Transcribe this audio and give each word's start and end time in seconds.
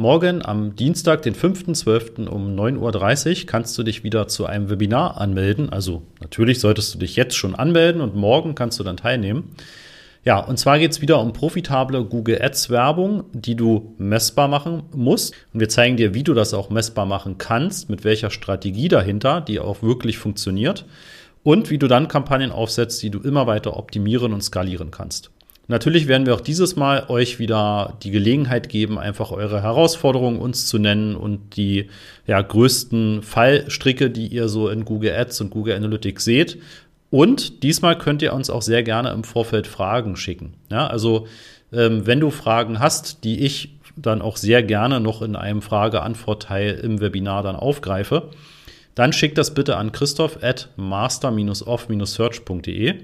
morgen 0.00 0.44
am 0.44 0.74
Dienstag, 0.76 1.22
den 1.22 1.34
5.12. 1.34 2.26
um 2.26 2.56
9.30 2.56 3.42
Uhr 3.42 3.46
kannst 3.46 3.76
du 3.76 3.82
dich 3.82 4.02
wieder 4.02 4.28
zu 4.28 4.46
einem 4.46 4.70
Webinar 4.70 5.20
anmelden. 5.20 5.68
Also 5.70 6.02
natürlich 6.20 6.58
solltest 6.58 6.94
du 6.94 6.98
dich 6.98 7.16
jetzt 7.16 7.36
schon 7.36 7.54
anmelden 7.54 8.00
und 8.00 8.16
morgen 8.16 8.54
kannst 8.54 8.80
du 8.80 8.84
dann 8.84 8.96
teilnehmen. 8.96 9.52
Ja, 10.24 10.38
und 10.38 10.58
zwar 10.58 10.78
geht 10.78 10.92
es 10.92 11.02
wieder 11.02 11.20
um 11.20 11.34
profitable 11.34 12.04
Google 12.04 12.40
Ads 12.42 12.70
Werbung, 12.70 13.24
die 13.32 13.56
du 13.56 13.94
messbar 13.98 14.48
machen 14.48 14.84
musst. 14.94 15.34
Und 15.52 15.60
wir 15.60 15.68
zeigen 15.68 15.98
dir, 15.98 16.14
wie 16.14 16.24
du 16.24 16.34
das 16.34 16.54
auch 16.54 16.70
messbar 16.70 17.04
machen 17.04 17.36
kannst, 17.36 17.90
mit 17.90 18.02
welcher 18.02 18.30
Strategie 18.30 18.88
dahinter, 18.88 19.42
die 19.42 19.60
auch 19.60 19.82
wirklich 19.82 20.18
funktioniert. 20.18 20.86
Und 21.42 21.70
wie 21.70 21.78
du 21.78 21.88
dann 21.88 22.08
Kampagnen 22.08 22.52
aufsetzt, 22.52 23.02
die 23.02 23.10
du 23.10 23.20
immer 23.20 23.46
weiter 23.46 23.76
optimieren 23.76 24.32
und 24.32 24.42
skalieren 24.42 24.90
kannst. 24.90 25.30
Natürlich 25.70 26.06
werden 26.08 26.26
wir 26.26 26.34
auch 26.34 26.40
dieses 26.40 26.74
Mal 26.74 27.04
euch 27.06 27.38
wieder 27.38 27.96
die 28.02 28.10
Gelegenheit 28.10 28.68
geben, 28.68 28.98
einfach 28.98 29.30
eure 29.30 29.62
Herausforderungen 29.62 30.40
uns 30.40 30.66
zu 30.66 30.80
nennen 30.80 31.14
und 31.14 31.56
die 31.56 31.88
ja, 32.26 32.42
größten 32.42 33.22
Fallstricke, 33.22 34.10
die 34.10 34.26
ihr 34.26 34.48
so 34.48 34.68
in 34.68 34.84
Google 34.84 35.14
Ads 35.14 35.42
und 35.42 35.50
Google 35.50 35.76
Analytics 35.76 36.24
seht, 36.24 36.58
und 37.10 37.62
diesmal 37.62 37.96
könnt 37.96 38.20
ihr 38.20 38.32
uns 38.32 38.50
auch 38.50 38.62
sehr 38.62 38.82
gerne 38.82 39.12
im 39.12 39.22
Vorfeld 39.22 39.68
Fragen 39.68 40.16
schicken. 40.16 40.54
Ja, 40.72 40.88
also 40.88 41.28
ähm, 41.72 42.04
wenn 42.04 42.18
du 42.18 42.30
Fragen 42.30 42.80
hast, 42.80 43.22
die 43.22 43.38
ich 43.38 43.76
dann 43.96 44.22
auch 44.22 44.38
sehr 44.38 44.64
gerne 44.64 44.98
noch 44.98 45.22
in 45.22 45.36
einem 45.36 45.62
Frage-Antwort-Teil 45.62 46.80
im 46.82 47.00
Webinar 47.00 47.44
dann 47.44 47.54
aufgreife, 47.54 48.30
dann 48.96 49.12
schick 49.12 49.36
das 49.36 49.54
bitte 49.54 49.76
an 49.76 49.92
christoph 49.92 50.42
at 50.42 50.68
master-off-search.de. 50.74 52.94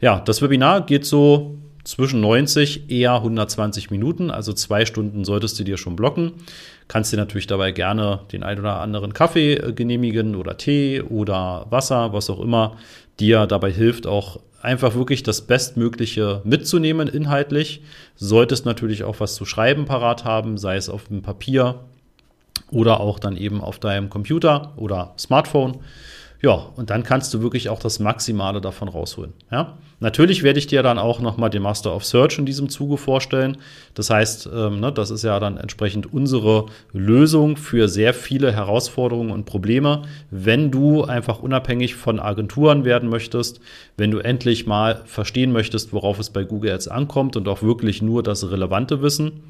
Ja, 0.00 0.20
das 0.20 0.42
Webinar 0.42 0.86
geht 0.86 1.06
so 1.06 1.58
zwischen 1.84 2.20
90 2.20 2.90
eher 2.90 3.14
120 3.14 3.90
Minuten, 3.90 4.30
also 4.30 4.52
zwei 4.52 4.86
Stunden 4.86 5.24
solltest 5.24 5.58
du 5.58 5.64
dir 5.64 5.76
schon 5.76 5.96
blocken. 5.96 6.32
Kannst 6.88 7.12
dir 7.12 7.18
natürlich 7.18 7.46
dabei 7.46 7.72
gerne 7.72 8.20
den 8.32 8.42
ein 8.42 8.58
oder 8.58 8.80
anderen 8.80 9.12
Kaffee 9.12 9.54
äh, 9.54 9.72
genehmigen 9.72 10.34
oder 10.34 10.56
Tee 10.56 11.02
oder 11.02 11.66
Wasser, 11.70 12.12
was 12.12 12.30
auch 12.30 12.40
immer 12.40 12.76
dir 13.20 13.46
dabei 13.46 13.70
hilft, 13.70 14.06
auch 14.06 14.40
einfach 14.60 14.94
wirklich 14.94 15.22
das 15.22 15.42
Bestmögliche 15.42 16.40
mitzunehmen 16.44 17.06
inhaltlich. 17.06 17.82
Solltest 18.16 18.64
natürlich 18.64 19.04
auch 19.04 19.20
was 19.20 19.34
zu 19.34 19.44
schreiben 19.44 19.84
parat 19.84 20.24
haben, 20.24 20.56
sei 20.56 20.76
es 20.76 20.88
auf 20.88 21.08
dem 21.08 21.22
Papier 21.22 21.80
oder 22.70 23.00
auch 23.00 23.18
dann 23.18 23.36
eben 23.36 23.60
auf 23.60 23.78
deinem 23.78 24.08
Computer 24.08 24.72
oder 24.76 25.12
Smartphone. 25.18 25.78
Ja, 26.44 26.66
und 26.76 26.90
dann 26.90 27.04
kannst 27.04 27.32
du 27.32 27.40
wirklich 27.40 27.70
auch 27.70 27.78
das 27.78 28.00
Maximale 28.00 28.60
davon 28.60 28.88
rausholen. 28.88 29.32
Ja? 29.50 29.78
Natürlich 30.00 30.42
werde 30.42 30.58
ich 30.58 30.66
dir 30.66 30.82
dann 30.82 30.98
auch 30.98 31.18
nochmal 31.20 31.48
den 31.48 31.62
Master 31.62 31.96
of 31.96 32.04
Search 32.04 32.38
in 32.38 32.44
diesem 32.44 32.68
Zuge 32.68 32.98
vorstellen. 32.98 33.56
Das 33.94 34.10
heißt, 34.10 34.50
ähm, 34.54 34.78
ne, 34.78 34.92
das 34.92 35.10
ist 35.10 35.24
ja 35.24 35.40
dann 35.40 35.56
entsprechend 35.56 36.12
unsere 36.12 36.66
Lösung 36.92 37.56
für 37.56 37.88
sehr 37.88 38.12
viele 38.12 38.52
Herausforderungen 38.52 39.30
und 39.30 39.46
Probleme, 39.46 40.02
wenn 40.30 40.70
du 40.70 41.04
einfach 41.04 41.38
unabhängig 41.38 41.94
von 41.94 42.20
Agenturen 42.20 42.84
werden 42.84 43.08
möchtest, 43.08 43.60
wenn 43.96 44.10
du 44.10 44.18
endlich 44.18 44.66
mal 44.66 45.00
verstehen 45.06 45.50
möchtest, 45.50 45.94
worauf 45.94 46.18
es 46.18 46.28
bei 46.28 46.44
Google 46.44 46.72
Ads 46.72 46.88
ankommt 46.88 47.36
und 47.36 47.48
auch 47.48 47.62
wirklich 47.62 48.02
nur 48.02 48.22
das 48.22 48.50
relevante 48.50 49.00
Wissen 49.00 49.40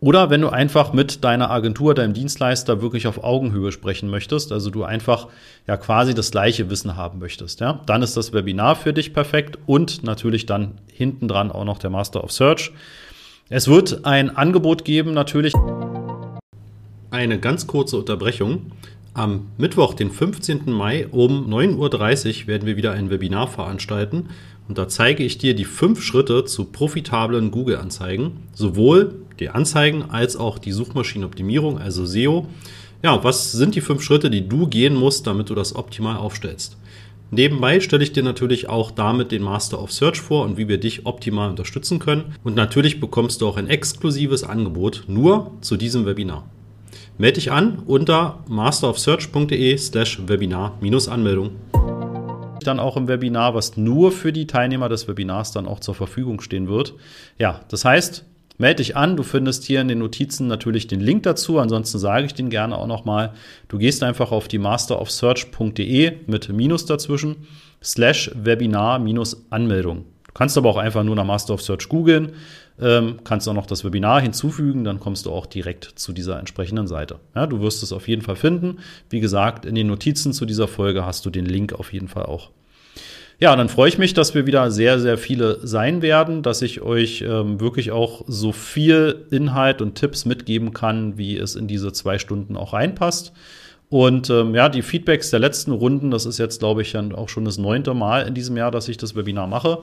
oder 0.00 0.30
wenn 0.30 0.40
du 0.40 0.48
einfach 0.48 0.92
mit 0.92 1.24
deiner 1.24 1.50
Agentur, 1.50 1.94
deinem 1.94 2.12
Dienstleister 2.12 2.82
wirklich 2.82 3.06
auf 3.06 3.22
Augenhöhe 3.24 3.72
sprechen 3.72 4.10
möchtest, 4.10 4.52
also 4.52 4.70
du 4.70 4.84
einfach 4.84 5.28
ja 5.66 5.76
quasi 5.76 6.14
das 6.14 6.30
gleiche 6.30 6.70
Wissen 6.70 6.96
haben 6.96 7.18
möchtest, 7.18 7.60
ja, 7.60 7.80
dann 7.86 8.02
ist 8.02 8.16
das 8.16 8.32
Webinar 8.32 8.76
für 8.76 8.92
dich 8.92 9.12
perfekt 9.12 9.58
und 9.66 10.02
natürlich 10.02 10.46
dann 10.46 10.72
hinten 10.92 11.28
dran 11.28 11.50
auch 11.50 11.64
noch 11.64 11.78
der 11.78 11.90
Master 11.90 12.22
of 12.22 12.32
Search. 12.32 12.72
Es 13.48 13.68
wird 13.68 14.04
ein 14.04 14.34
Angebot 14.36 14.84
geben, 14.84 15.12
natürlich. 15.12 15.52
Eine 17.10 17.38
ganz 17.38 17.66
kurze 17.66 17.98
Unterbrechung. 17.98 18.72
Am 19.12 19.46
Mittwoch, 19.58 19.94
den 19.94 20.10
15. 20.10 20.72
Mai 20.72 21.06
um 21.06 21.48
9.30 21.48 22.42
Uhr 22.42 22.46
werden 22.48 22.66
wir 22.66 22.76
wieder 22.76 22.92
ein 22.92 23.10
Webinar 23.10 23.46
veranstalten 23.46 24.30
und 24.66 24.78
da 24.78 24.88
zeige 24.88 25.22
ich 25.22 25.38
dir 25.38 25.54
die 25.54 25.66
fünf 25.66 26.02
Schritte 26.02 26.44
zu 26.44 26.64
profitablen 26.64 27.50
Google-Anzeigen, 27.50 28.48
sowohl 28.54 29.23
die 29.40 29.50
Anzeigen 29.50 30.10
als 30.10 30.36
auch 30.36 30.58
die 30.58 30.72
Suchmaschinenoptimierung, 30.72 31.78
also 31.78 32.06
SEO. 32.06 32.46
Ja, 33.02 33.22
was 33.22 33.52
sind 33.52 33.74
die 33.74 33.80
fünf 33.80 34.02
Schritte, 34.02 34.30
die 34.30 34.48
du 34.48 34.66
gehen 34.66 34.94
musst, 34.94 35.26
damit 35.26 35.50
du 35.50 35.54
das 35.54 35.76
optimal 35.76 36.16
aufstellst? 36.16 36.76
Nebenbei 37.30 37.80
stelle 37.80 38.04
ich 38.04 38.12
dir 38.12 38.22
natürlich 38.22 38.68
auch 38.68 38.90
damit 38.90 39.32
den 39.32 39.42
Master 39.42 39.82
of 39.82 39.92
Search 39.92 40.20
vor 40.20 40.44
und 40.44 40.56
wie 40.56 40.68
wir 40.68 40.78
dich 40.78 41.04
optimal 41.04 41.50
unterstützen 41.50 41.98
können. 41.98 42.36
Und 42.44 42.54
natürlich 42.54 43.00
bekommst 43.00 43.40
du 43.40 43.48
auch 43.48 43.56
ein 43.56 43.68
exklusives 43.68 44.44
Angebot 44.44 45.04
nur 45.08 45.50
zu 45.60 45.76
diesem 45.76 46.06
Webinar. 46.06 46.48
Melde 47.18 47.34
dich 47.34 47.50
an 47.50 47.82
unter 47.86 48.44
masterofsearch.de 48.48 49.76
slash 49.78 50.20
Webinar-Anmeldung. 50.26 51.50
Dann 52.62 52.78
auch 52.78 52.96
im 52.96 53.08
Webinar, 53.08 53.54
was 53.54 53.76
nur 53.76 54.12
für 54.12 54.32
die 54.32 54.46
Teilnehmer 54.46 54.88
des 54.88 55.08
Webinars 55.08 55.52
dann 55.52 55.66
auch 55.66 55.80
zur 55.80 55.94
Verfügung 55.94 56.40
stehen 56.40 56.68
wird. 56.68 56.94
Ja, 57.38 57.60
das 57.68 57.84
heißt, 57.84 58.24
Melde 58.56 58.76
dich 58.76 58.96
an, 58.96 59.16
du 59.16 59.24
findest 59.24 59.64
hier 59.64 59.80
in 59.80 59.88
den 59.88 59.98
Notizen 59.98 60.46
natürlich 60.46 60.86
den 60.86 61.00
Link 61.00 61.24
dazu, 61.24 61.58
ansonsten 61.58 61.98
sage 61.98 62.26
ich 62.26 62.34
den 62.34 62.50
gerne 62.50 62.78
auch 62.78 62.86
nochmal. 62.86 63.32
Du 63.66 63.78
gehst 63.78 64.02
einfach 64.04 64.30
auf 64.30 64.46
die 64.46 64.58
masterofsearch.de 64.58 66.12
mit 66.26 66.48
Minus 66.50 66.86
dazwischen, 66.86 67.48
slash 67.82 68.30
Webinar 68.34 69.00
minus 69.00 69.44
Anmeldung. 69.50 70.04
Du 70.26 70.32
kannst 70.34 70.56
aber 70.56 70.68
auch 70.70 70.76
einfach 70.76 71.02
nur 71.02 71.16
nach 71.16 71.24
Master 71.24 71.54
of 71.54 71.62
Search 71.62 71.88
googeln, 71.88 72.32
ähm, 72.80 73.20
kannst 73.24 73.48
auch 73.48 73.54
noch 73.54 73.66
das 73.66 73.84
Webinar 73.84 74.20
hinzufügen, 74.20 74.84
dann 74.84 75.00
kommst 75.00 75.26
du 75.26 75.32
auch 75.32 75.46
direkt 75.46 75.84
zu 75.96 76.12
dieser 76.12 76.38
entsprechenden 76.38 76.86
Seite. 76.86 77.18
Ja, 77.34 77.46
du 77.46 77.60
wirst 77.60 77.82
es 77.82 77.92
auf 77.92 78.06
jeden 78.06 78.22
Fall 78.22 78.36
finden. 78.36 78.78
Wie 79.10 79.20
gesagt, 79.20 79.64
in 79.64 79.74
den 79.74 79.88
Notizen 79.88 80.32
zu 80.32 80.46
dieser 80.46 80.68
Folge 80.68 81.04
hast 81.04 81.26
du 81.26 81.30
den 81.30 81.46
Link 81.46 81.72
auf 81.72 81.92
jeden 81.92 82.08
Fall 82.08 82.26
auch. 82.26 82.50
Ja, 83.40 83.56
dann 83.56 83.68
freue 83.68 83.88
ich 83.88 83.98
mich, 83.98 84.14
dass 84.14 84.34
wir 84.34 84.46
wieder 84.46 84.70
sehr, 84.70 85.00
sehr 85.00 85.18
viele 85.18 85.58
sein 85.66 86.02
werden, 86.02 86.42
dass 86.42 86.62
ich 86.62 86.82
euch 86.82 87.22
ähm, 87.22 87.60
wirklich 87.60 87.90
auch 87.90 88.24
so 88.28 88.52
viel 88.52 89.26
Inhalt 89.30 89.82
und 89.82 89.96
Tipps 89.96 90.24
mitgeben 90.24 90.72
kann, 90.72 91.18
wie 91.18 91.36
es 91.36 91.56
in 91.56 91.66
diese 91.66 91.92
zwei 91.92 92.18
Stunden 92.18 92.56
auch 92.56 92.72
reinpasst. 92.72 93.32
Und 93.90 94.30
ähm, 94.30 94.54
ja, 94.54 94.68
die 94.68 94.82
Feedbacks 94.82 95.30
der 95.30 95.40
letzten 95.40 95.72
Runden, 95.72 96.10
das 96.10 96.26
ist 96.26 96.38
jetzt, 96.38 96.60
glaube 96.60 96.82
ich, 96.82 96.92
dann 96.92 97.14
auch 97.14 97.28
schon 97.28 97.44
das 97.44 97.58
neunte 97.58 97.92
Mal 97.94 98.26
in 98.26 98.34
diesem 98.34 98.56
Jahr, 98.56 98.70
dass 98.70 98.88
ich 98.88 98.96
das 98.96 99.14
Webinar 99.14 99.46
mache. 99.46 99.82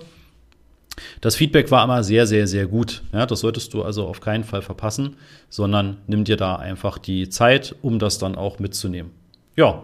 Das 1.21 1.35
Feedback 1.35 1.71
war 1.71 1.83
immer 1.83 2.03
sehr, 2.03 2.27
sehr, 2.27 2.47
sehr 2.47 2.67
gut. 2.67 3.03
Ja, 3.13 3.25
das 3.25 3.41
solltest 3.41 3.73
du 3.73 3.83
also 3.83 4.05
auf 4.05 4.21
keinen 4.21 4.43
Fall 4.43 4.61
verpassen, 4.61 5.17
sondern 5.49 5.97
nimm 6.07 6.23
dir 6.23 6.37
da 6.37 6.55
einfach 6.55 6.97
die 6.97 7.29
Zeit, 7.29 7.75
um 7.81 7.99
das 7.99 8.17
dann 8.17 8.35
auch 8.35 8.59
mitzunehmen. 8.59 9.11
Ja, 9.55 9.83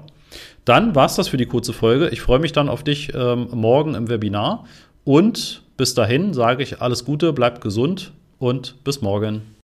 dann 0.66 0.96
war 0.96 1.06
es 1.06 1.16
das 1.16 1.28
für 1.30 1.38
die 1.38 1.46
kurze 1.46 1.74
Folge. 1.74 2.10
Ich 2.10 2.22
freue 2.22 2.40
mich 2.40 2.52
dann 2.52 2.70
auf 2.70 2.84
dich 2.84 3.14
ähm, 3.14 3.48
morgen 3.52 3.96
im 3.96 4.10
Webinar. 4.10 4.66
Und 5.04 5.64
bis 5.78 5.94
dahin 5.94 6.34
sage 6.34 6.64
ich 6.64 6.82
alles 6.82 7.06
Gute, 7.06 7.32
bleib 7.32 7.62
gesund 7.62 8.12
und 8.40 8.84
bis 8.84 9.02
morgen. 9.02 9.56